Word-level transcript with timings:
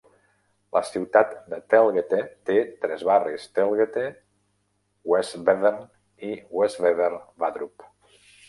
La 0.77 0.81
ciutat 0.85 1.35
de 1.51 1.59
Telgte 1.73 2.21
té 2.51 2.55
tres 2.87 3.03
barris: 3.11 3.45
Telgte, 3.59 4.07
Westbevern 5.13 5.87
i 6.31 6.35
Westbevern 6.63 7.25
Vadrup. 7.45 7.91